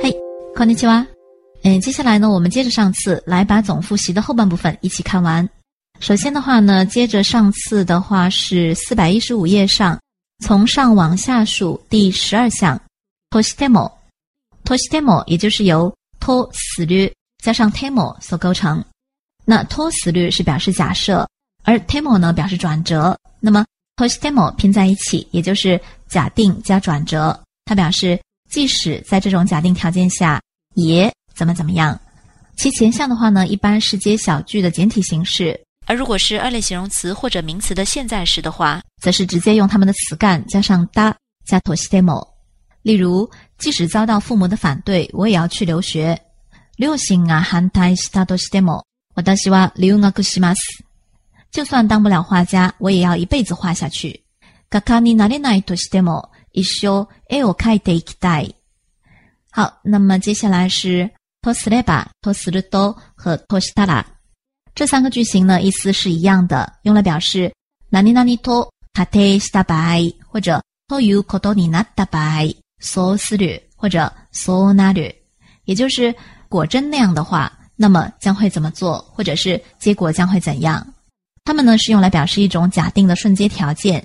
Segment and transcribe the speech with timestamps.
[0.00, 0.14] 嘿，
[0.56, 1.06] こんにちは。
[1.62, 5.48] 嗯，接下来呢，我们接着上次来把总复习的后半部分一起看完。
[6.00, 9.98] 首先的话呢，接着上次的话是四百一十五页上，
[10.44, 12.80] 从上往下数第十二项
[13.30, 13.92] としても。
[14.64, 18.82] としても也就是由とする加上 temo 所构成。
[19.44, 21.26] 那とする是表示假设，
[21.64, 23.16] 而 temo 呢表示转折。
[23.40, 23.64] 那么
[23.96, 28.18] としても拼在一起，也就是假定加转折，它表示
[28.50, 30.40] 即使在这种假定条件下，
[30.74, 31.98] 也怎么怎么样。
[32.56, 35.58] 其前项的话呢，一般是接小句的简体形式。
[35.86, 42.26] 而如果是二类形容词或者名词的现在时的话，则是直接用它们的词干加上哒加としても。
[42.82, 46.18] 例如，即使遭到父母的反对，我也要去留学。
[46.76, 48.84] 両親が反対したとしても、
[49.14, 50.60] 私は留学します。
[51.50, 54.24] 就算当不了画家，我也要一辈子画下去。
[54.70, 58.54] 画家になれないとしても、 一生絵を描いていきたい。
[59.50, 61.10] 好，那么接下来是
[61.42, 64.06] とすれば、とすると和としたら。
[64.74, 67.52] 这三个句型呢，意思是一样的，用来表示
[67.90, 75.14] 何々と仮定した場合，或者ということになった場合，そうする或者そうなる，
[75.64, 76.14] 也就是
[76.48, 80.84] 果真那样的话，那么将会怎么做，或者是结果将会怎样。
[81.44, 84.04] 它们呢是用来表示一种假定的瞬接条件。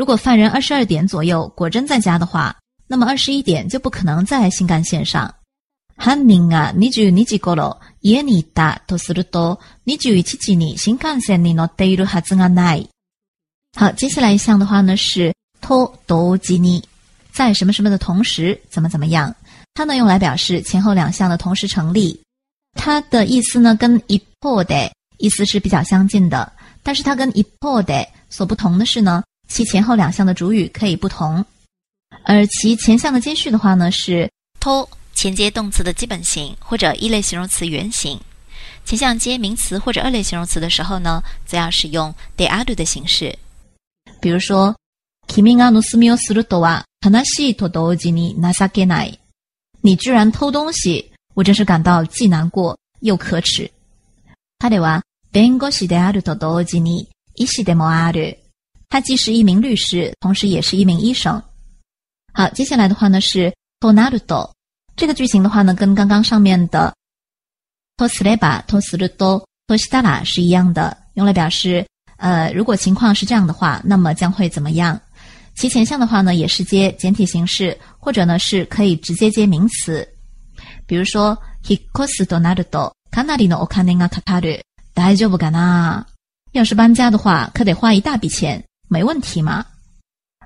[0.00, 2.54] 如果犯人二十二点左右果真在家的话，
[2.86, 5.34] 那么二十一点就不可能在新干线上。
[5.96, 12.88] 犯人が二十二時頃家にいたとすると、二十一時に新幹線に乗っているはずがない。
[13.78, 16.82] 好，接下来一项的话呢是と同時に，
[17.32, 19.34] 在什么什么的同时怎么怎么样。
[19.72, 22.20] 它呢用来表示前后两项的同时成立。
[22.74, 26.52] 它的意思呢跟一方的意思是比较相近的，
[26.82, 31.44] 但是它跟一方的所不同的是呢， 其前后两项的主语可以不同。
[32.24, 34.30] 而其前项的接续的话呢是
[34.60, 34.88] と。
[35.16, 38.20] 前接动词的基本形或者一类形容词原形，
[38.84, 43.34] 前项接名词或者二类形容词的时候呢，则要使用 de ado 的形式。
[44.20, 44.76] 比如说，
[45.26, 49.18] 君が盗みをするとは悲しいと同時に情けない。
[49.80, 53.70] 你居然偷东西，我真是感到既难过又可耻。
[54.58, 55.02] 彼は
[55.32, 58.36] 弁護士であると同時に医師でもある。
[58.90, 61.42] 他既是一名律师，同时也是一名医生。
[62.32, 64.52] 好，接下来的话呢是となると。
[64.96, 66.94] 这个句型的话呢，跟刚刚上面的
[67.96, 71.86] to s l e b a to s l u t o to stala 是一样的，用来表示
[72.16, 74.98] 呃，如果情况是这样的话，那么将会怎么样？
[75.54, 80.06] 其前项的话呢，也是接简体形式，或者呢是可以直接接名词。
[80.86, 84.60] 比如说，hikosu to naruto kanari no okane ga kakaru，
[84.94, 86.04] 大丈夫かな？
[86.52, 89.64] 要是搬家的话，可得花一大笔钱， 没问题嘛。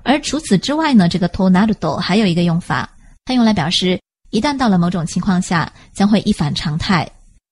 [0.03, 2.89] 而除此之外呢，这个 to naruto 还有一个用法，
[3.25, 3.99] 它用来表示。
[4.33, 7.05] 一旦到了某种情况下，将会一反常态。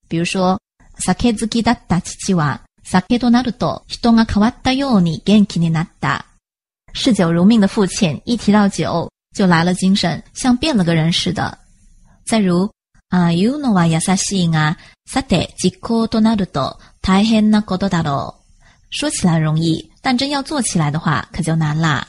[0.07, 0.57] 比如说，
[0.97, 6.25] 酒好きだった父は酒となると人が変わったように元気になった。
[6.93, 11.57] 嗜酒如命的父亲一提到酒就来了精神，像变了个人似的。
[12.25, 12.71] 再如，
[13.09, 18.42] あいうのは優しいが、さて実行となると大変なことだろう。
[18.93, 22.07] 说起来容易，但真要做起来的话可就难啦。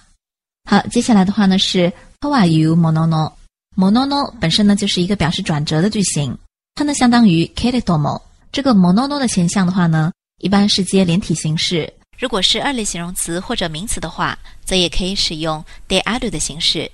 [0.69, 3.33] 好，接下来的话呢是とはいうものの。
[3.77, 6.37] monono 本身呢就是一个表示转折的句型，
[6.75, 8.23] 它呢相当于 k e r e t o m o
[8.53, 11.91] 这个 monono 的前项的话呢，一般是接连体形式。
[12.19, 16.91] 如果是二类形容词或者名词的话，则也可以使用 de ado 的形式。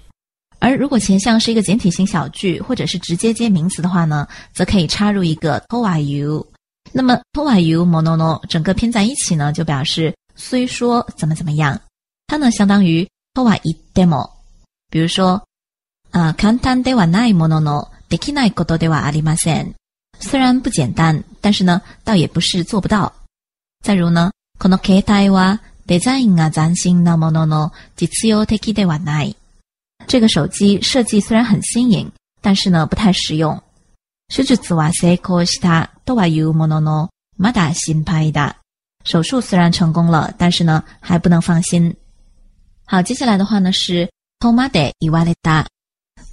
[0.59, 6.47] 而如果前项是一个简体型小句，或者是直接接名词的话呢，则可以插入一个 to are you。
[6.93, 11.81] 那么 to are you monono 整个拼在一起呢，就表示虽说怎么怎么样，
[12.27, 14.31] 它呢相当于 to are i demo。
[14.91, 15.43] 比如说。
[16.13, 19.75] 啊，簡単ではないもののできないことではありません。
[20.19, 23.13] 虽然不简单，但是呢，倒也不是做不到。
[23.85, 29.37] 再如呢，この携帯はデザインが斬新なものの実用的ではない。
[30.07, 32.11] 这个手机设计虽然很新颖，
[32.41, 33.63] 但是呢，不太实用。
[34.31, 38.57] 手術は成功したとはいうもののまだ心配だ。
[39.05, 41.95] 手术虽然成功了，但是呢，还不能放心。
[42.85, 44.11] 好，接下来的话呢是
[44.41, 45.67] とまで言われた。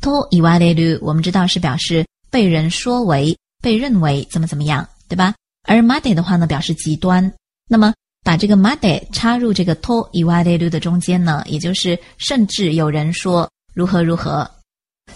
[0.01, 5.33] と言われる，我们知道是表示被 被人说为、被认为怎么怎么样，对吧？
[5.65, 7.31] 而 made 的话呢，表示极端。
[7.69, 14.49] 那么把这个 made 插入这个 to iwareru 的中间呢，也就是甚至有人说如何如何。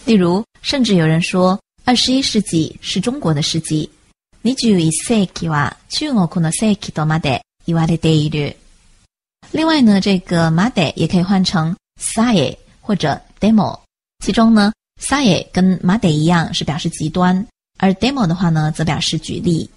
[0.05, 3.89] 例如，甚至有人说 二十一世纪是中国的世纪。
[4.43, 8.55] 二十一世紀は中国の世紀とまで言われている。
[9.51, 13.79] 另外呢，这个 made 也可以换成 say 或者 demo。
[14.23, 17.45] 其中呢，say 跟 made 一样是表示极端，
[17.77, 19.69] 而 demo 的话呢，则表示举例。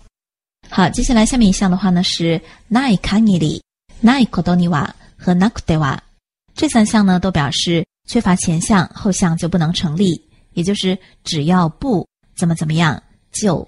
[0.68, 2.40] 好，接下来下面一项的话呢是
[2.70, 5.98] nai kaniri、nai kodoniwa 和 nakudewa。
[6.54, 10.22] 这三项呢都表示缺乏前项，后项就不能成立，
[10.54, 12.06] 也就是只要不
[12.36, 13.66] 怎么怎么样就。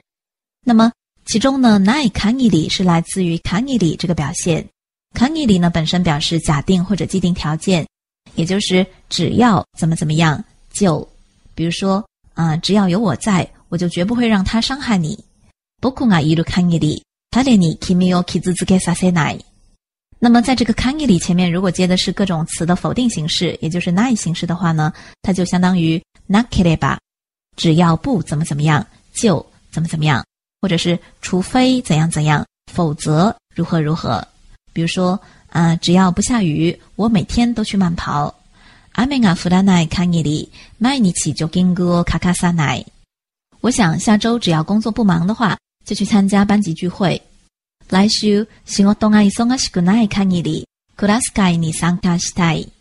[0.64, 0.92] 那么
[1.24, 4.66] 其中呢，nai kaniri 是来自于 kaniri 这个表现。
[5.14, 7.86] kaniri 呢本身表示假定或者既定条件，
[8.34, 10.42] 也就是只要怎么怎么样
[10.72, 11.06] 就，
[11.54, 12.04] 比如说
[12.34, 15.18] 啊，只要有我在，我就绝不会让他伤害你。
[15.80, 19.44] 僕がいる限り、誰に君を傷つけさせない。
[20.19, 24.91] 那么在这个 kaniri 前面，如果接的是各种词的否定形式，也就是 nai 形式的话呢，
[25.21, 26.97] 它就相当于 nakereba，
[27.55, 30.23] 只要不怎么怎么样就怎么怎么样。
[30.59, 32.43] 或者是除非怎样怎样，
[32.73, 34.27] 否则如何如何。
[34.73, 35.17] 比如说，
[35.49, 38.33] 啊，只要不下雨，我每天都去慢跑。
[38.93, 42.83] 阿美亚弗拉奈康伊里麦尼奇就金哥卡卡萨奈。
[43.61, 45.55] 我想下周只要工作不忙的话，
[45.85, 47.21] 就去参加班级聚会。
[47.90, 52.72] 来週仕事が忙しくない限りクラス会に参加したい。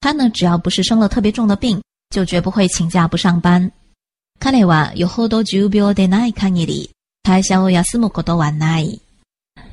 [0.00, 3.72] 他呢，只要不是生了特别重的病，就绝不会请假不上班。
[4.38, 6.90] 彼はよほど重病でない限り
[7.24, 9.00] 会社を休むことはない。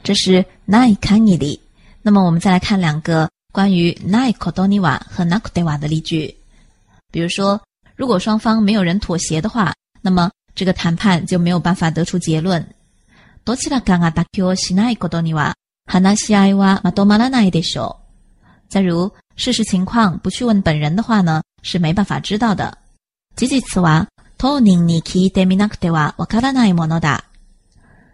[0.03, 1.61] 这是ない限り。
[2.01, 6.35] 那么我们再来看两个关于ないことには和なくては的例句。
[7.11, 7.61] 比如说，
[7.95, 12.67] 如果双方没有人妥协的话，那么这个谈判就没有办法得出结论。
[13.43, 15.53] どちらかが妥協しないことには
[15.87, 18.45] 話し合いはまとまらないでしょう。
[18.69, 22.77] 再如，事实情况不去问本人的话呢，是没办法知道的。
[23.35, 27.25] 事実は当人に聞いてみなくてはわからないものだ。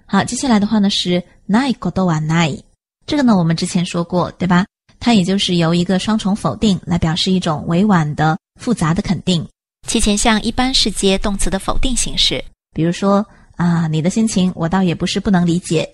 [0.06, 2.62] 好，接下来的话呢是 nai kodo wa nai，
[3.06, 4.66] 这个呢我们之前说过，对吧？
[5.00, 9.48] 它也就是由一个双重否定来表示一种委婉的、复杂的肯定。
[9.88, 13.26] 其前项一般是接动词的否定形式，比如说
[13.56, 15.92] 啊，你的心情我倒也不是不能理解。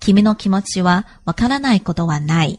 [0.00, 2.58] kimi no kimochi wa wakaranai kodo wa nai。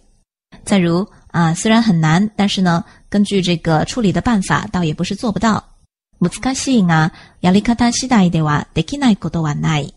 [0.63, 5.63] 再如啊，虽然很难，但是呢，根据这个处理的办法，倒也不是做不到。
[6.19, 9.94] 難しいがやり方次第ではできないことはない。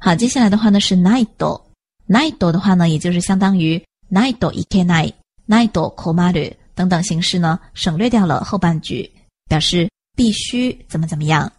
[0.00, 3.80] 好，接下来的话呢是 night，night 的话呢，也就是相当于
[4.10, 9.08] night ikenai，night komaru 等等形式呢，省略掉了后半句，
[9.48, 11.52] 表示必须怎么怎么样。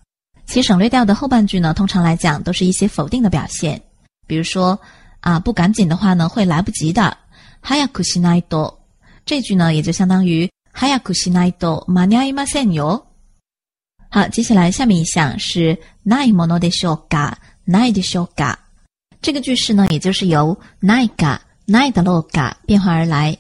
[0.47, 3.81] 其省略掉的后半句呢，通常来讲都是一些否定的表现，
[4.27, 4.79] 比如说
[5.21, 7.17] 啊，不赶紧的话呢，会来不及的。
[7.63, 8.43] hayaku shinai
[9.25, 11.53] 这句呢，也就相当于 hayaku shinai
[11.87, 13.03] maniaimasen yo。
[14.11, 17.33] 好，接下来下面一项是 nai mono de shoga。
[17.67, 18.59] 奈的修嘎，
[19.23, 23.35] 这个句式呢，也就是由奈嘎奈的洛嘎变化而来。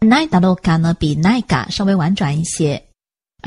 [0.00, 2.82] 奈的洛嘎呢，比奈嘎稍微婉转一些。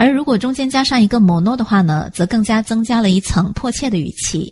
[0.02, 4.52] 而如果中间加上一个 mono 的话呢，则更加增加了一层迫切的语气。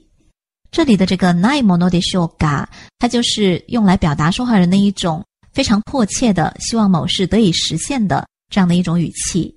[0.70, 9.52] 这里的这个奈 mono 的修嘎，它就是用来表达说话人的一种非常迫切的希望某事得以实现的这样的一种语气。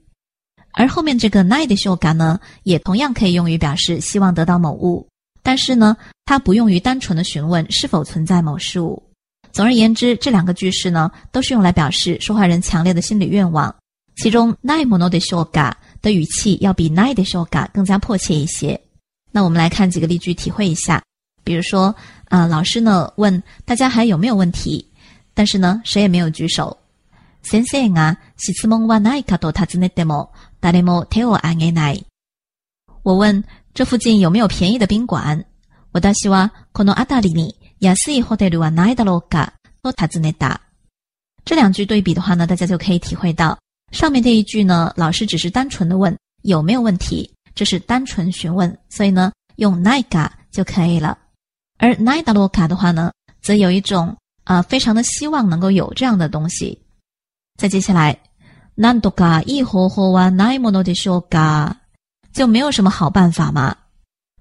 [0.72, 5.06] 而后面这个奈的修嘎呢，也同样可以用于表示希望得到某物。
[5.42, 5.94] 但是呢，
[6.24, 9.10] 它不用于单纯的询问是否存在某事物。
[9.52, 13.76] 总而言之，这两个句式呢，都是用来表示说话人强烈的心理愿望。
[14.15, 18.79] 其中，nai mono de shoga 的语气要比 nai de shoga 更加迫切一些。
[19.31, 21.03] 那我们来看几个例句，体会一下。
[21.43, 21.95] 比如说，
[22.29, 24.85] 啊，老师呢问大家还有没有问题，
[25.33, 26.77] 但是呢，谁也没有举手。
[27.43, 30.29] 先生啊，質問はないかと尋ねても、
[30.61, 32.03] 誰も手を挙げない。
[33.03, 33.43] 我问。
[33.77, 35.45] 这附近有没有便宜的宾馆？
[35.91, 39.53] 我倒希望この辺りに安いホテルはないだろうか
[39.83, 40.61] と尋ねた。
[41.45, 43.55] 这两句对比的话呢，大家就可以体会到，
[43.91, 51.17] 上面这一句呢，老师只是单纯的问有没有问题，这是单纯询问，所以呢，用ないか就可以了。
[51.77, 56.81] 而ないだろうか的话呢，则有一种啊，非常的希望能够有这样的东西。
[57.57, 58.17] 再接下来，
[58.75, 61.75] なんとかいい方法はないものでしょうか？
[62.33, 63.75] 就没有什么好办法吗？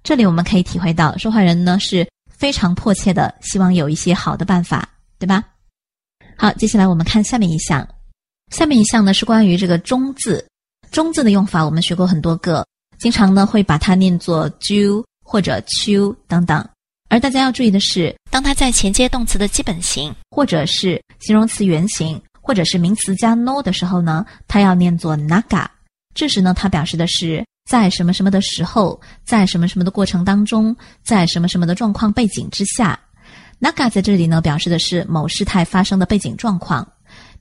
[0.03, 4.87] 这里我们可以体会到，说话人呢是非常迫切的，希望有一些好的办法，
[5.19, 5.43] 对吧？
[6.37, 7.87] 好，接下来我们看下面一项。
[8.52, 10.46] 下面一项呢是关于这个中字，
[10.92, 12.66] 中字的用法我们学过很多个，
[13.00, 16.68] 经常呢会把它念作 ju 或者 chu 等等。
[17.10, 25.66] 而大家要注意的是，当它在前接动词的基本形，或者是形容词原形，或者是名词加 no 的时候呢，它要念作 naga。
[26.14, 33.00] 这时呢，它表示的是在什么什么的时候，在什么什么的过程当中，在什么什么的状况背景之下。
[33.62, 36.86] naga 在这里呢，表示的是某事态发生的背景状况。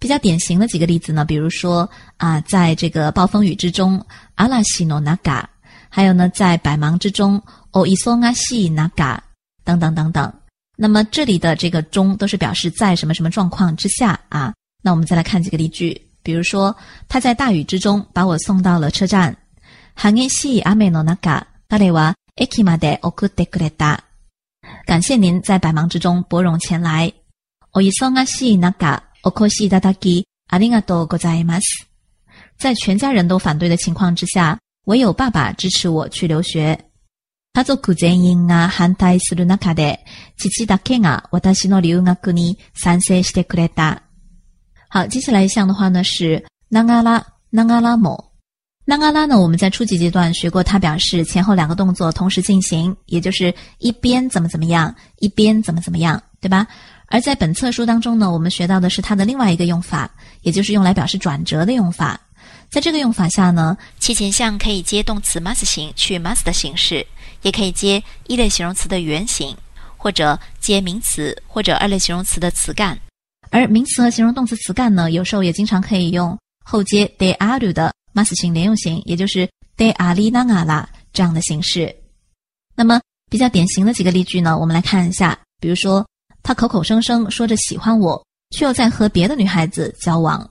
[0.00, 4.04] 比较典型的几个例子呢，比如说啊，在这个暴风雨之中，
[4.34, 5.44] 阿拉西诺 naga，
[5.88, 7.40] 还有呢，在百忙之中，
[7.70, 9.16] 哦伊松阿西 naga。
[9.62, 10.32] 等等等等，
[10.74, 14.52] 那么这里的这个中都是表示在什么什么状况之下啊？
[14.82, 16.74] 那我们再来看几个例句，比如说
[17.08, 19.36] 他在大雨之中把我送到了车站。
[24.86, 27.12] 感谢您在百忙之中拨冗前来。
[32.57, 36.79] 在全家人都反对的情况之下，唯有爸爸支持我去留学。
[37.53, 39.99] 家族全員が反対する中で、
[40.37, 44.03] 父だけが私の留学に賛成してくれた。
[44.89, 48.31] 好，接下来一项的话呢是ながらながらも。
[48.85, 56.67] 那がら呢，我们在初级阶段学过，它表示前后两个动作同时进行，也就是一边怎么怎么样，一边怎么怎么样，对吧？
[57.10, 62.18] 而在本册书当中呢，我们学到的是它的另外一个用法，也就是用来表示转折的用法。
[62.70, 67.06] 在这个用法下呢，其前项可以接动词 must 形去 must 的形式。
[67.42, 69.56] 也可以接一类形容词的原形，
[69.96, 73.00] 或者接名词或者二类形容词的词干。
[73.48, 79.48] 而名词和形容动词词干呢，有时候也经常可以用后接 de aru 的 must 型连用型，也就是
[79.78, 81.96] de arinanga 这样的形式。
[82.74, 83.00] 那么
[83.30, 85.38] 比较典型的几个例句呢，我们来看一下。
[85.60, 86.06] 比如说，
[86.43, 90.47] 他口口声声说着喜欢我，却又在和别的女孩子交往。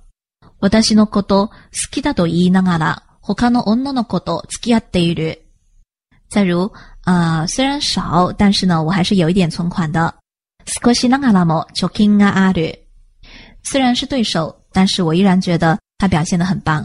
[0.60, 1.52] 私のこと好
[1.90, 5.40] きだと言いながら、他の女の子と付き合っている。
[6.28, 6.72] 再如，
[7.04, 10.14] 呃，虽然少，但是呢，我还是有一点存款的。
[13.62, 16.84] 虽然是对手，但是我依然觉得他表现的很棒。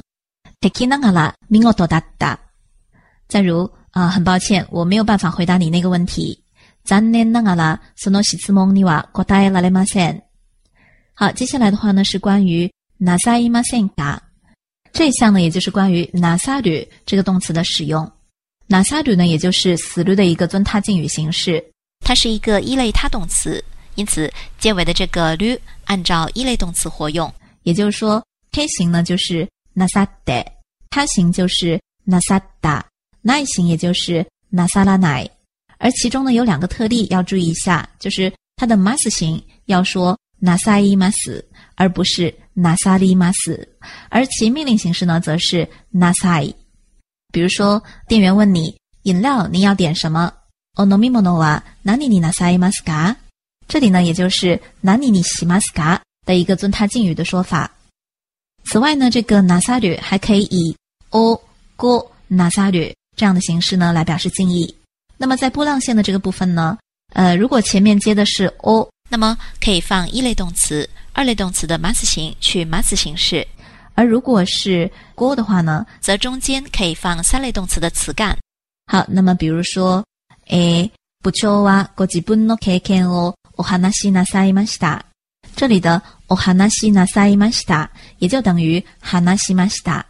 [3.27, 6.42] 再如，啊，很抱歉，我没有办法回答你那个问题。
[11.14, 13.62] 好，接下来的话呢是关于 nasaima
[14.92, 18.10] 这一项呢，也就是关于 nasaru 这个动词的使用。
[18.66, 21.64] 那萨鲁呢，也就是死る的一个尊他敬语形式，
[22.00, 23.62] 它是一个一类他动词，
[23.94, 25.46] 因此结尾的这个鲁
[25.84, 27.32] 按照一类动词活用。
[27.62, 30.44] 也就是说，K 型呢就是那萨德，
[30.90, 32.84] 他型就是那萨达，
[33.22, 35.28] 奈型也就是那萨拉奈。
[35.83, 41.13] 而其中呢有两个特例要注意一下，就是它的 mas 型要说那萨伊 mas，
[41.75, 43.33] 而不是那萨利 mas，
[44.09, 46.53] 而其命令形式呢则是那萨伊。
[47.31, 50.33] 比如说，店员问你饮料您要点什么？
[50.75, 53.17] お飲み物は何になさいますか？
[53.67, 57.71] 这里呢，也就是何にしますか的一个尊他敬语的说法。
[58.65, 60.75] 此外呢，这个なさる还可以以
[61.11, 61.39] お
[61.77, 64.75] ごなさる这样的形式呢来表示敬意。
[65.17, 66.77] 那么在波浪线的这个部分呢，
[67.13, 73.45] 呃，如果前面接的是お，那么可以放一类动词、二类动词的 mas 形去 mas 形式。
[73.95, 78.37] 而如果是锅的话呢，则中间可以放三类动词的词干。
[78.87, 80.05] 好，那么比如说，
[80.47, 80.89] 诶，
[81.21, 85.01] 不求哇，ご自分の経験をお話しなさいました。
[85.55, 87.89] 这里的お話しなさいました
[88.19, 90.05] 也就等于話しました。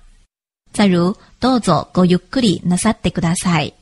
[0.72, 3.74] 再如、どうぞごゆっくりなさってください。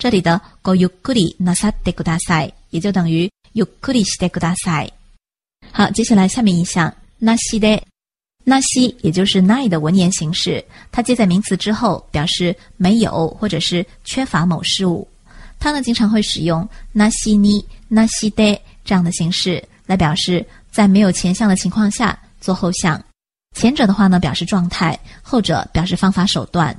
[0.00, 4.92] 这里的ごゆっくりなさってください也就等于ゆっくりしてください。
[5.72, 7.82] 好，接下来下面一项，なしで。
[8.44, 15.08] 那西也就是 nai 的文言形式，它接在名词之后，表示没有或者是缺乏某事物。
[15.58, 23.02] 它呢经常会使用那西尼、那西的这样的形式来表示在没有前项的情况下做后项。
[23.56, 26.78] 前者的话呢表示状态，后者表示方法手段。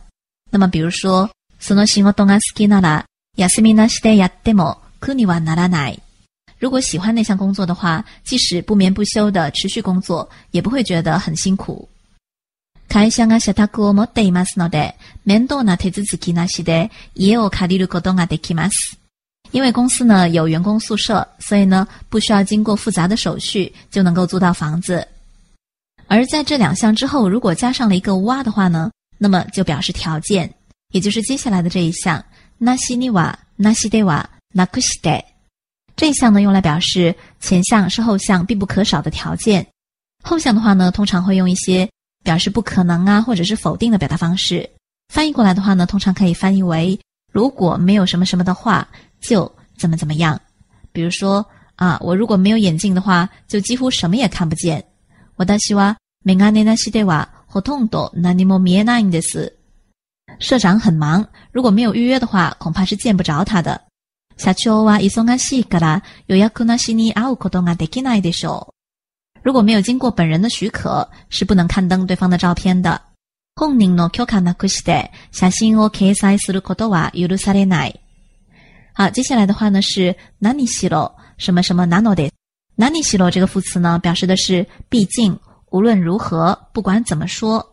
[0.49, 3.03] 那么比如说，その仕事が好きなら
[3.35, 6.01] 休みなしでやっても苦にはならない。
[6.59, 11.87] 如果喜欢那项工作的话，即使不眠不休的持续工作，也不会觉得很辛苦。
[12.89, 18.97] 会社が社宅を持っていますので、面倒な手続きなしで家を借りることができます。
[19.51, 25.07] 因为公司呢有员工宿舍，所以呢不需要经过复杂的手续就能够租到房子。
[26.07, 30.51] 而在这两项之后，如果加上了一个哇的话呢，那么就表示条件，
[30.91, 32.23] 也就是接下来的这一项。
[32.61, 35.25] なしにはなしではなくして。
[35.95, 39.65] 这一项呢，用来表示前项是后项必不可少的条件。
[40.23, 41.89] 后项的话呢，通常会用一些
[42.23, 44.69] 表示不可能啊，或者是否定的表达方式。
[45.13, 46.99] 翻译过来的话呢，通常可以翻译为
[47.31, 48.87] 如果没有什么什么的话，
[49.21, 50.39] 就怎么怎么样。
[50.91, 54.83] 比如说啊，我如果没有眼镜的话，就几乎什么也看不见。
[55.35, 59.55] 我的希望メガネなしではほとんど何も見えないんです。
[60.39, 63.81] 社长很忙，如果没有预约的话，恐怕是见不着他的。
[64.37, 69.41] 社長は忙しいから予約なしに会うことができないでしょう。
[69.43, 73.01] 如果没有经过本人的许可，是不能刊登对方的照片的。
[73.55, 77.99] 本人の許可なくして写真を掲載することは許されない。
[78.93, 82.31] 好，接下来的话呢是何しろ什么什么なので。
[82.77, 85.39] 何しろ这个副词呢，表示的是毕竟，
[85.71, 87.70] 无论如何，不管怎么说。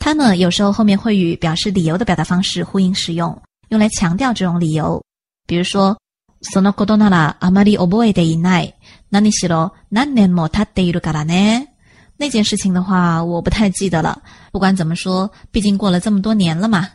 [0.00, 5.02] 它呢有时候后面会与表示理由的表达方式呼应使用，用来强调这种理由。
[5.46, 5.96] 比如说。
[6.42, 8.74] そのことならあまり覚えていない。
[9.10, 11.68] 何しろ何年も経っているからね。
[12.18, 14.22] 那件事情的话，我不太记得了。
[14.52, 16.90] 不管怎么说，毕竟过了这么多年了嘛。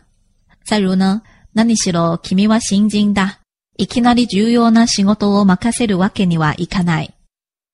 [0.64, 1.24] 再如呢，
[1.56, 3.40] 何しろ君は新人だ。
[3.78, 7.12] いきなり重要な仕事を任せるわけにはいかない。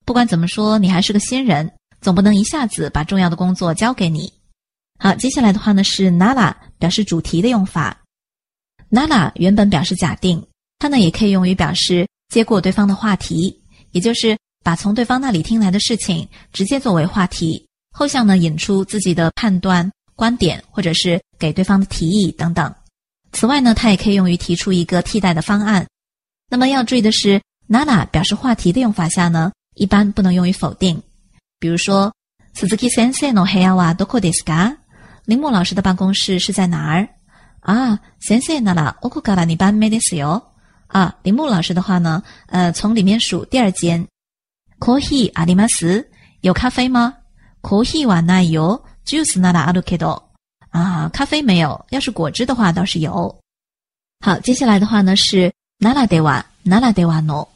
[0.05, 4.31] 不管怎么说，你还是个新人，总不能一下子把重要的工作交给你。
[4.98, 8.00] 好，接下来的话呢是 nara 表示主题的用法。
[8.90, 10.44] nara 原本表示假定。
[10.78, 22.74] 它呢也可以用于表示接过对方的话题，也就是把从对方那里听来的事情直接作为话题，后向呢引出自己的判断、观点，或者是给对方的提议等等。
[23.30, 25.86] 此外呢，它也可以用于提出一个替代的方案。
[26.50, 31.00] 那么要注意的是，nara 表示话题的用法下呢，一般不能用于否定。
[31.60, 32.12] 比如说
[32.56, 34.76] ，Suzuki Sensei no heya wa doko deska
[35.25, 37.07] 铃木老师的办公室是在哪儿？
[37.61, 40.41] 啊，Sensei nara okukara ni ban me desu yo。
[40.87, 44.07] 啊，铃木老师的话呢，呃，从里面数第二间。
[44.79, 46.07] コーヒーあります？
[46.41, 47.15] 有咖啡吗？
[47.61, 48.85] コーヒーはないよ。
[49.03, 50.23] ジュースならあるけど。
[50.71, 53.35] 啊，咖啡没有，要是果汁的话倒是有。
[54.19, 57.47] 好，接下来的话呢是ならでは、ならではの。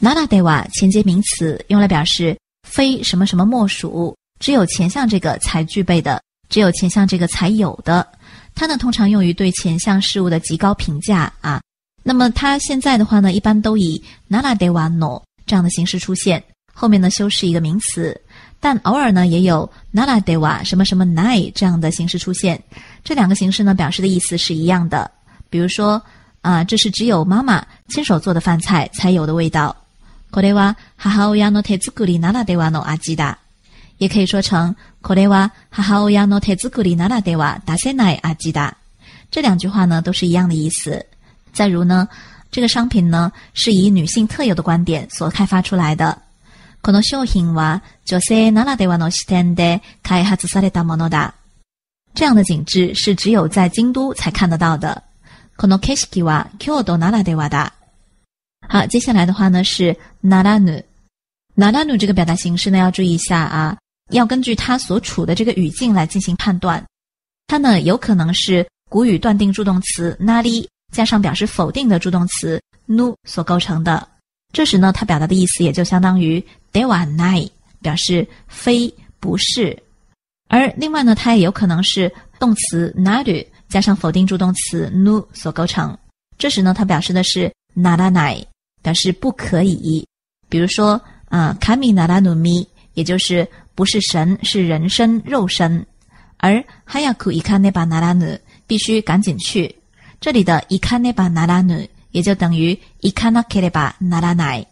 [0.00, 6.22] ならでは前接名词，用来表示非什么什么莫属，只有前项这个才具备的，
[6.54, 8.06] 只有前项这个才有的。
[8.54, 11.60] 它呢通常用于对前项事物的极高评价啊。
[12.02, 18.20] 那么它现在的话呢，一般都以 nara de wa no 这样的形式出现，后面呢修饰一个名词，
[18.58, 22.60] 但偶尔呢也有 nara de wa 什么什么 nai 这样的形式出现。
[23.04, 25.10] 这两个形式呢表示的意思是一样的。
[25.48, 26.02] 比如说
[26.42, 29.76] 啊，这是只有妈妈亲手做的饭菜才有的味道。
[30.32, 33.36] これは母親の手作りならではの味だ。
[33.98, 38.76] 也可以说成 これは母親の手作りならでは出せない味だ。
[39.30, 41.06] 这两句話呢都是一样的意思。
[41.52, 42.08] 再如呢，
[42.50, 46.18] 这个商品呢是以女性特有的观点所开发出来的。
[46.82, 51.34] この商品は女性ならではの視点で開発されたものだ。
[52.14, 55.02] 这样的景致是只有在京都才看得到的。
[55.56, 57.72] この景色は京都ならではだ。
[58.68, 60.84] 好，接下来的话呢是ならぬ。
[61.56, 63.76] ならぬ这个表达形式呢要注意一下啊，
[64.11, 66.83] 要根据它所处的这个语境来进行判断。
[67.47, 70.67] 它呢有可能是古语断定助动词なり。
[70.93, 74.07] 加上表示否定的助动词 nu 所构成的，
[74.53, 76.39] 这时呢，它表达的意思也就相当于
[76.71, 77.49] de wa nai，
[77.81, 79.77] 表示非不是。
[80.47, 85.97] 而另外呢，它也有可能是动词 nadu 加上否定助动词 nu 所构成，
[86.37, 88.45] 这时呢，它表示的是 nara nai，
[88.81, 90.07] 表示不可以。
[90.47, 95.86] 比如说啊，kami nara nu mi，也就是不是神，是人身肉身。
[96.38, 99.76] 而 hayaku ikane ba nara nu，必须赶紧去。
[100.20, 104.66] 这里的伊卡内巴拿拉努也就等于伊卡纳克雷巴拿拉奈。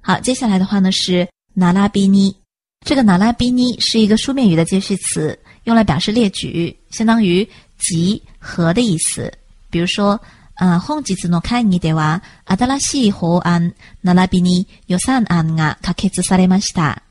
[0.00, 2.36] 好，接下来的话呢是拿拉比尼。
[2.84, 7.48] 这个拿拉比尼是一个书面语的接续词，用来表示列举，相当于
[7.78, 9.32] 集合的意思。
[9.70, 10.20] 比如说，
[10.56, 17.02] 啊，本日の会議では新しい法案拿拉比尼予算案が可決されました。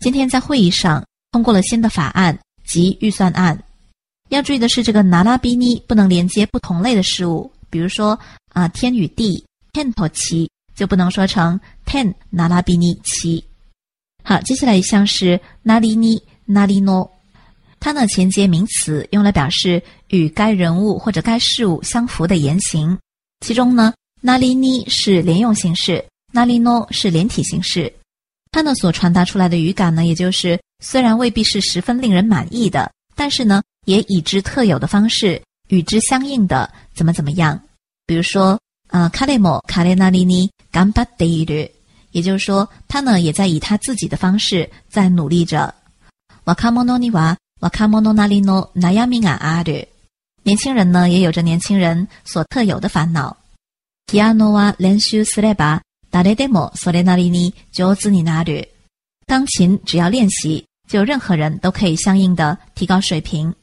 [0.00, 3.58] 今天在会议上通过了新的法案及预算案。
[4.28, 8.18] 要注意的是，这个拿拉比尼不能连接不同类的事物，比如说
[8.52, 13.42] 啊，天与地，ten 托奇就不能说成 ten 拿拉比尼奇。
[14.24, 17.08] 好，接下来一项是那里尼那里诺，
[17.78, 22.98] 它呢前接名词，用来表示与该人物或者该事物相符的言行。
[23.46, 27.92] 其中呢，那里尼是连用形式，那里诺是连体形式。
[28.55, 33.61] 它呢所传达出来的语感呢，也就是虽然未必是十分令人满意的，但是呢。
[33.85, 37.59] 也以之特有的方式与之相应的怎么怎么样？
[38.05, 38.59] 比如说，
[38.89, 41.67] 呃，卡雷莫卡雷纳里尼干巴德伊鲁，
[42.11, 45.73] 也就是说，他呢也在以他自己的方式在努力着。
[46.43, 49.83] 瓦卡莫诺尼瓦瓦卡莫诺纳里诺那亚米亚阿鲁，
[50.43, 53.35] 年轻人呢，也有着年轻人所特有的烦恼。
[54.05, 55.81] ピアノは練習すれば
[56.15, 58.69] 誰でもそれなりに上手になる。
[59.27, 63.53] 钢琴只要练习，就任何人都可以相应的提高水平。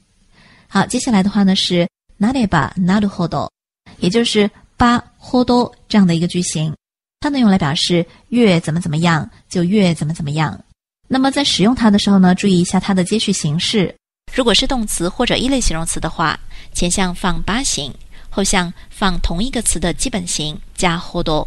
[0.68, 1.86] 好，接下来的话呢是
[2.18, 3.50] なればなるほど，
[3.98, 6.74] 也就是ばほど这样的一个句型，
[7.20, 10.58] 它呢用来表示越怎么怎么样就越怎么怎么样。
[11.06, 13.94] 那么在使用它的时候呢，注意一下它的接续形式。
[14.34, 16.38] 如果是动词或者一类形容词的话，
[16.72, 17.92] 前项放八形，
[18.30, 21.46] 后项放同一个词的基本形加ほど。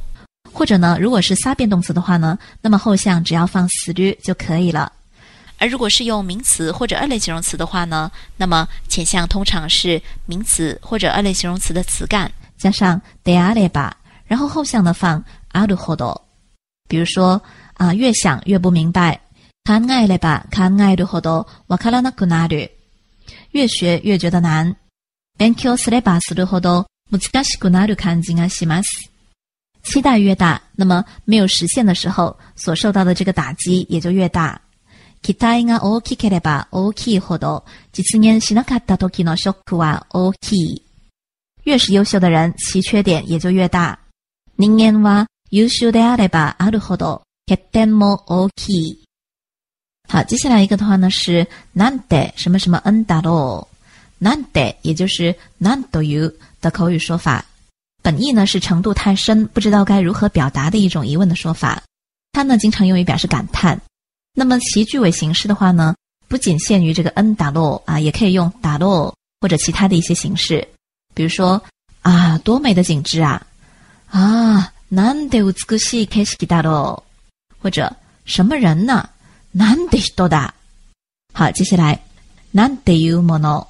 [0.51, 4.91] 或者呢，如果是撒变动词的话呢，那么后项只要放する就可以了。
[5.57, 13.91] 而如果是用名词或者二类形容词的话呢，那么前项通常是名词或者二类形容词的词干加上であれば，
[14.27, 16.21] 然后后项呢放あるほど。
[16.87, 17.41] 比如说
[17.75, 19.19] 啊，越想越不明白，
[19.63, 22.71] 考えれば考えるほどわからなくなる。
[23.53, 24.75] 越学越觉得难，
[25.37, 29.11] 勉強すればするほど難しくなる感じがします。
[29.85, 34.61] 期待越大，那么没有实现的时候所受到的这个打击也就越大。
[35.21, 40.83] 期待が大きければ大きいほど実現しなかった時のショックは大きい。
[41.63, 43.99] 越是优秀的人，其缺点也就越大。
[44.55, 49.03] 人間は優秀であればあるほど欠点も大きい。
[50.07, 53.67] 好，接下来一个的话呢是なんで什么什么んだろ
[54.19, 54.23] う。
[54.23, 57.45] なんで也就是なんという的口语说法。
[58.05, 61.83] 本意呢是程度太深，不知道该如何表达的一种疑问的说法。
[62.31, 63.79] 它呢经常用于表示感叹。
[64.33, 65.95] 那么其句尾形式的话呢，
[66.27, 70.67] 不仅限于这个 n 打落啊，也可以用打落或者其他的一些形式。
[71.13, 71.61] 比如说
[72.01, 73.45] 啊，多美的景致啊！
[74.09, 77.03] 啊，なんで美しい景色だろう？
[77.61, 79.09] 或者什么人呢？
[79.53, 80.51] なんで人だ？
[81.33, 82.01] 好，接下来
[82.51, 83.67] なんていうもの。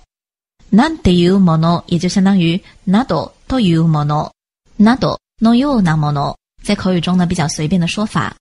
[0.71, 4.31] なんていうもの也就相当于などというもの。
[4.79, 8.33] などのようなもの，在口语中呢比较随便的说法，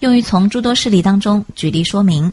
[0.00, 2.32] 用于从诸多事例当中举例说明。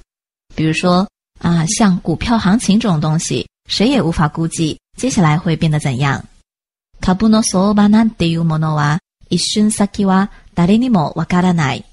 [0.56, 1.08] 比如说
[1.40, 6.24] 啊，像股票行情这种东西，谁也无法估计接下来会变得怎样。
[7.00, 11.86] 株の相場なんていうものは一瞬先は誰にもわからない。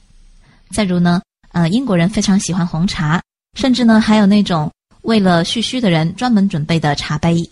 [0.72, 1.20] 再如呢，
[1.52, 3.20] 呃，英国人非常喜欢红茶，
[3.54, 4.70] 甚至呢还有那种。
[5.04, 7.50] 为了蓄须的人专门准备的茶杯。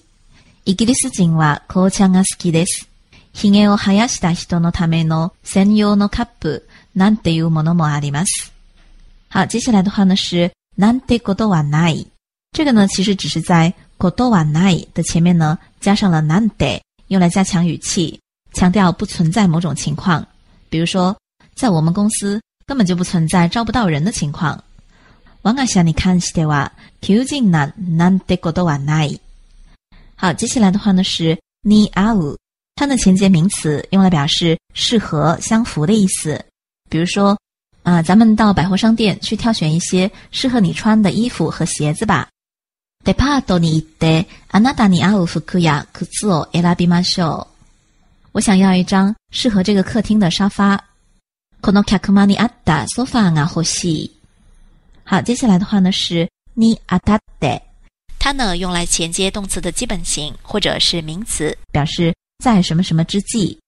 [0.65, 2.89] イギリス人は紅茶が好きです。
[3.33, 8.53] 髭を生やした人のための専用のカップなんていうものもあります。
[9.31, 12.07] 好，接下来的话呢是なんてことはない。
[12.53, 18.19] 这个呢其实只是在ことはない的前面呢加上了なんて，用来加強語氣，
[18.53, 20.27] 强调不存在某种情况。
[20.69, 21.17] 比如说，
[21.55, 24.63] 在我们公司根本就不存在招不到人的情况。
[25.43, 29.21] 我が社に関しては求人難なんてことはない。
[30.17, 32.37] 好，接下来的话呢是似合う，
[32.75, 36.45] 它的前接名词用来表示适合、相符的意思。
[36.91, 37.39] 比如说，
[37.85, 42.29] 啊，咱们到百货商店去挑选一些适合你穿的衣服和鞋子吧。
[43.05, 47.59] デパートに行ってあなたに合う服や靴を選びましょう。
[48.33, 50.85] 我想要一张适合这个客厅的沙发。
[51.61, 54.11] この客間にあったソファーが欲しい。
[55.05, 57.61] 好，接下来的话呢是你あたって，
[58.19, 63.59] 它呢用来前接动词的基本形或者是名词，表示在什么什么之际，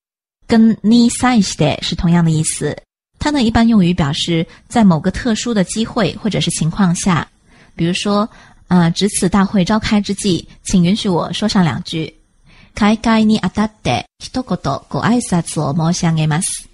[0.46, 2.76] 跟你さして是同样的意思。
[3.18, 7.29] 它呢一般用于表示在某个特殊的机会或者是情况下，
[7.74, 8.29] 比如说，
[8.68, 12.14] 呃，值此大会召开之际，请允许我说上两句。
[12.74, 16.64] 開会にあたって一言ご挨拶を申し上げます。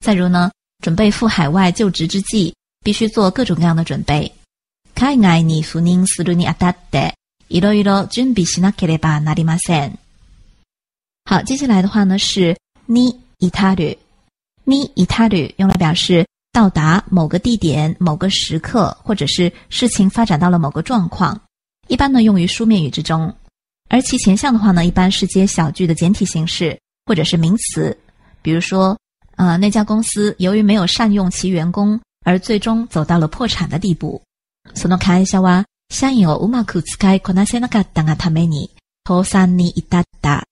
[0.00, 2.54] 再如呢，准备赴海外就职之际。
[2.84, 4.32] 必须做各种各样的准备。
[4.94, 7.14] 海外に赴任するにあたって、
[7.48, 9.98] いろいろ準備しなければなりません。
[11.24, 12.56] 好，接下来的话呢是
[12.86, 13.98] に至る。
[14.64, 21.40] に至る用来表示到达某个地点、某个时刻，或者是事情发展到了某个状况。
[21.88, 23.34] 一般呢用于书面语之中，
[23.88, 27.96] 而其前项的话呢，一般是接小句的简体形式或者是名词。
[28.42, 28.96] 比如说，
[29.36, 31.98] 呃，那家公司由于没有善用其员工。
[32.24, 34.20] 而最终走到了破产的地步。
[34.74, 38.70] その会社は社員をうまく使いこなせなかったがために
[39.06, 40.44] 倒産に至った。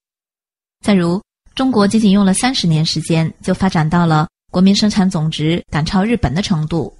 [0.83, 1.21] 再如，
[1.55, 6.93] 中国仅仅用了三十年时间，就发展到了国民生产总值赶超日本的程度。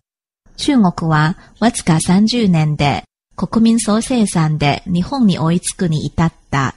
[0.55, 3.03] 中国はわずか三十年で
[3.35, 6.75] 国民総生産で日本に追いつくに至った。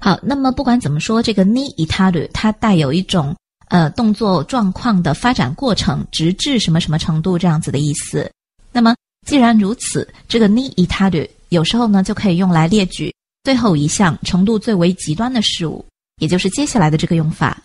[0.00, 3.34] 好，那么不管怎么说，这个に至る它带有一种。
[3.73, 8.31] 呃，动作状况的发展过程，直至什么什么程度这样子的意思。
[8.71, 13.11] 那么，既然如此，这个 ni itaru 有时候呢就可以用来列举
[13.43, 15.83] 最后一项程度最为极端的事物，
[16.21, 17.59] 也就是接下来的这个用法。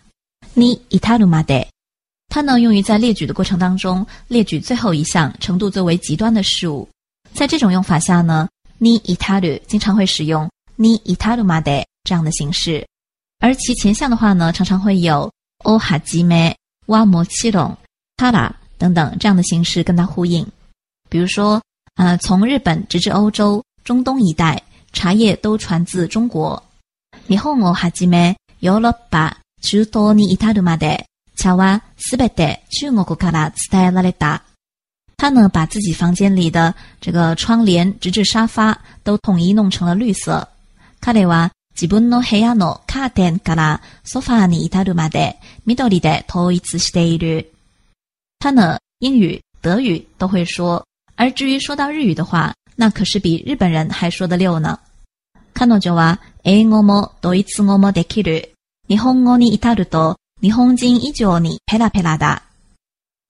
[0.54, 1.62] 你伊塔鲁马德，
[2.30, 6.88] 它呢用于在列举的过程当中列举最后一项程度最为极端的事物。
[7.34, 12.86] 在这种用法下呢，你伊塔鲁经常会使用你伊塔鲁马德这样的形式，
[13.40, 15.30] 而其前项的话呢，常常会有
[15.63, 16.55] 欧哈基梅、
[16.87, 17.77] 瓦摩七隆、
[18.17, 20.45] 塔拉等等这样的形式跟它呼应。
[21.09, 21.61] 比如说，
[21.95, 26.61] 呃，从日本直至欧洲、中东一带，茶叶都传自中国。
[27.27, 34.41] 日本をはじめ、ヨーロッパ、中東に至るまで、茶はすべて中国から伝えられた。
[35.15, 40.47] 他呢，把自己房间里的这个窗帘直至沙发都统一弄成了绿色。
[40.99, 47.51] 彼は 自分の部屋のカーテンからソファーに至るまで緑で統一している。
[48.39, 50.85] 他呢，英语、德语都会说。
[51.15, 54.79] 而至于说到日语的话，那可是比日本人还说得溜呢。
[55.53, 58.53] 彼女は英語もドイツ語もできる。
[58.89, 62.43] 日本語に至ると日本人以上にペラペラだ。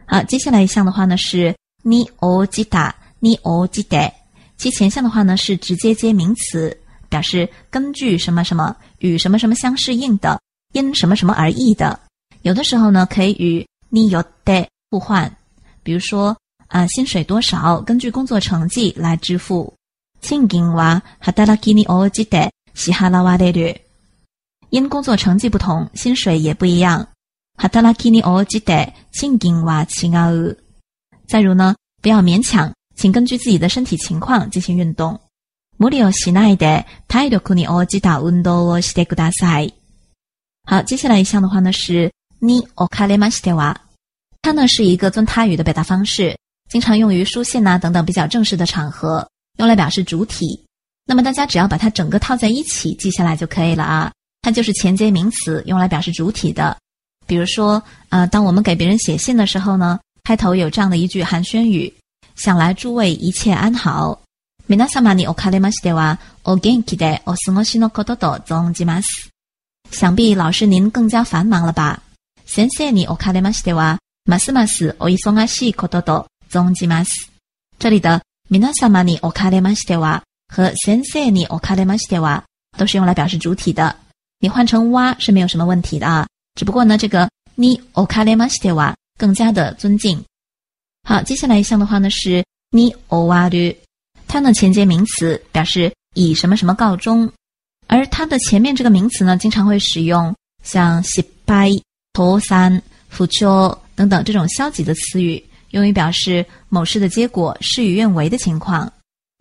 [0.05, 4.13] 好，接下来一项的话呢是に応じた、に応じて。
[4.57, 6.77] 其前项的话呢是直接接名词，
[7.09, 10.39] 表示根据什么什么与什么什么相适应的，
[10.73, 11.99] 因什么什么而异的。
[12.41, 15.31] 有的时候呢可以与によって互换，
[15.83, 16.35] 比如说。
[16.69, 17.79] 啊，薪水多少？
[17.81, 19.71] 根据工作成绩来支付。
[20.23, 23.79] 賃金は働きに応じて支払われる。
[24.71, 27.07] 因工作成绩不同，薪水也不一样。
[27.59, 30.57] 働きに応じて賃金は違う。
[31.27, 35.21] 再如呢，不要勉强，请根据自己的身体情况进行运动。
[35.77, 39.73] 無理をしないで体力に応じた運動をしてください。
[40.65, 43.77] 好，接下来一项的话呢是におかれましては。
[44.41, 46.37] 它呢是一个尊他语的表达方式。
[46.69, 50.59] 经常用于书信呐等等比较正式的场合，用来表示主体。
[51.05, 54.11] 那么大家只要把它整个套在一起记下来就可以了啊。
[54.41, 56.77] 它就是前接名词，用来表示主体的。
[57.27, 61.93] 比如说，呃，当我们给别人写信的时候呢，开头有这样的一句寒暄语：“
[62.35, 64.19] 想来诸位一切安好。”
[64.67, 69.29] 皆様におかれましてはお元気でお過ごしのことと存じます。
[69.91, 71.99] 想必老师您更加繁忙了吧？
[72.45, 76.27] 先生におかれましてはますますお忙しいことと。
[76.49, 77.31] 总じます。
[77.79, 80.23] 这里的皆様におかれましては
[80.55, 82.43] 和先生におかれましては
[82.77, 83.95] 都是用来表示主体的。
[84.39, 86.27] 你换成哇是没有什么问题的啊。
[86.53, 90.23] 只不过呢，这个你おかれましては更加的尊敬。
[91.03, 93.77] 好，接下来一项的话呢是你おわる，
[94.27, 97.31] 它呢前接名词，表示以什么什么告终。
[97.87, 101.69] 而它的前面这个名词呢，经常会使用像失败、
[102.13, 105.43] 脱散、不求等等这种消极的词语。
[105.71, 108.91] 用于表示某事的结果事与愿违的情况，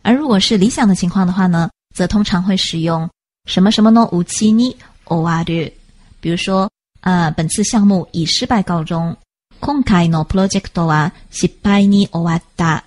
[0.01, 3.07] 而如果是理想的情况的话呢，则通常会使用
[3.45, 4.75] 什么什么の无期に
[5.05, 5.71] 終わる。
[6.19, 6.67] 比如说，
[7.01, 9.15] 呃，本次项目以失败告终。
[9.59, 12.83] 今回のプロジェクトは失敗に終わった。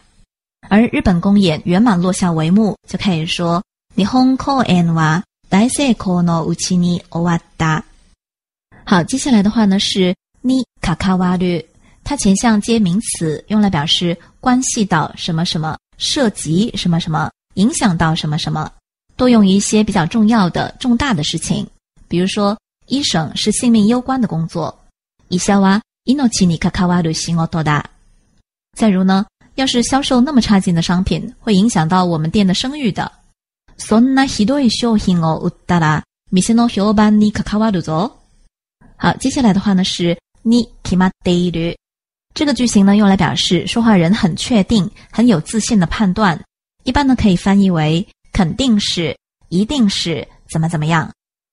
[0.71, 3.62] 而日本公演圆满落下帷幕，就可以说
[3.95, 7.85] 日本公演は大成功のうちに終わった。
[8.85, 11.66] 好，接下来的话呢是に関わる。
[12.05, 18.71] 它前项接名词，用来表示关系到什么什么，涉及什么什么，影响到什么什么，
[19.16, 21.66] 多用于一些比较重要的、重大的事情。
[22.07, 24.79] 比如说，医生是性命攸关的工作。
[25.29, 27.83] 以下哇，命に関わる仕事だ。
[28.77, 33.11] 再如呢， 要是销售那么差劲的商品，会影响到我们店的声誉的。
[33.79, 38.12] そんなひどい商品を売ったら、店の評判に関わるぞ。
[38.97, 41.77] 好，接下来的话呢是に決まっている。
[42.35, 46.38] 这个句型呢，用来表示说话人很确定、很有自信的判断，
[46.85, 49.16] 一般呢可以翻译为肯定是、
[49.49, 51.11] 一定是怎么怎么样。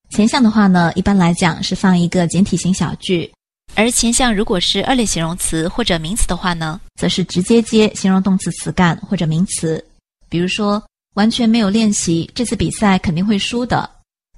[0.09, 3.31] 前项的话呢，一般来讲是放一个简体型小句，
[3.75, 9.83] 而前项如果是二类形容词或者名词的话呢，则是直接接形容动词词干或者名词。
[10.29, 10.83] 比如说，
[11.15, 13.89] 完全没有练习，这次比赛肯定会输的。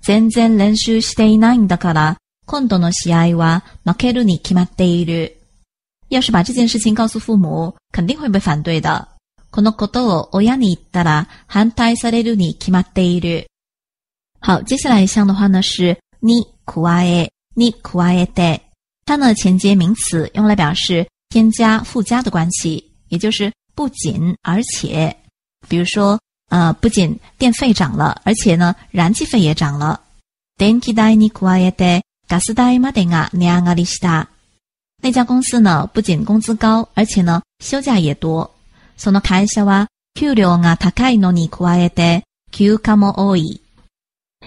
[0.01, 5.35] 全然練習していないんだから、今度の試合は負けるに決まっている。
[6.09, 9.07] 要是把这件事情告诉父母，肯定会被反对的。
[9.51, 13.47] このことを親に言ったら反対されるに決まっている。
[14.41, 18.61] 好，接下来一项的话呢是に加え、に加えて。
[19.09, 25.15] 它呢前接名词，用来表示添加、附加的关系，也就是不仅而且。
[25.67, 30.01] 比如说，呃，不仅电费涨了，而且呢，燃气费也涨了。
[30.57, 34.27] 電気代に加えてガス代までが値上がりした。
[35.01, 38.49] 那家公司呢，不仅工资高，而且呢，休假也多。
[38.97, 43.61] その会社は給料が高いのに加えて休暇も多い。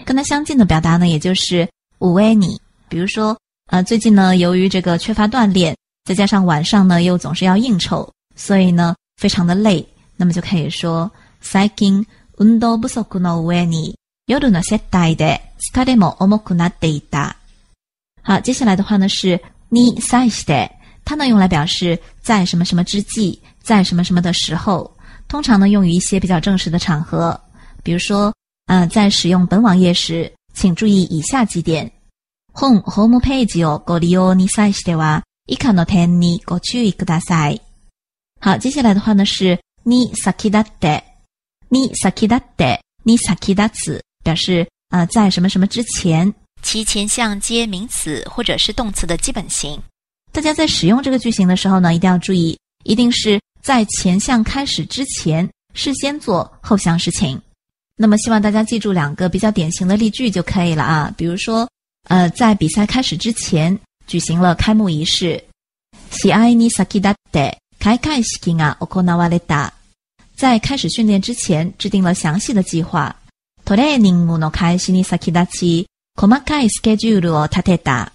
[0.05, 2.61] 跟它相近的表达呢，也就是五为你。
[2.89, 3.39] 比如说，
[3.73, 12.05] 呃，最近呢，由于这个缺乏锻炼，再加上晚上呢又总是要应酬，所以呢非常的累，那么就可以说最近
[12.37, 13.95] 運動不足の上に
[14.27, 17.35] 夜の接待で疲れも重くなっていた。
[18.23, 19.39] 好，接下来的话呢是
[19.71, 20.71] に際して，
[21.05, 24.91] 它呢用来表示在什么什么之际，在什么什么的时候，
[25.29, 27.39] 通常呢用于一些比较正式的场合，
[27.83, 28.33] 比如说，
[28.67, 31.91] 呃，在使用本网页时，请注意以下几点。
[32.53, 37.61] 本ホームページをご利用に際しては以下の点にご注意ください。
[38.41, 41.03] 好，接下来的话呢是に先立って，
[41.71, 46.35] に先立って，に先立つ，表示呃在什么什么之前。
[46.61, 49.81] 其前项接名词或者是动词的基本形。
[50.33, 57.41] 大家在使用这个句型的时候呢，一定要注意，一定是在前项开始之前，事先做后项事情。
[57.97, 61.15] 那么，希望大家记住两个比较典型的例句就可以了啊。
[61.17, 61.69] 比如说，
[62.09, 65.43] 呃，在比赛开始之前举行了开幕仪式。
[66.11, 69.73] 喜爱に先立って開会式が行われた。
[70.37, 73.17] 在开始训练之前制定了详细的计划。
[73.65, 75.87] トレーニングの開始に先立ち。
[76.17, 78.09] 細かいスケジュールを立てた。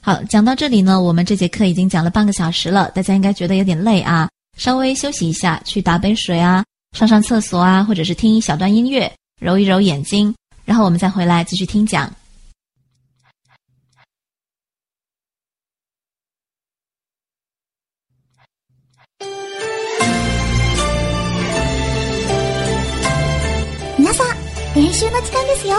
[0.00, 6.64] 好，讲到这里呢，我们这节课已经讲了半个小时了，大家应该觉得有点累啊，稍微休息一下，去打杯水啊，
[6.96, 10.32] 上上厕所啊，或者是听一小段音乐，揉一揉眼睛，
[10.64, 12.08] 然后我们再回来继续听讲。
[24.77, 25.75] 練習の時間ですよ。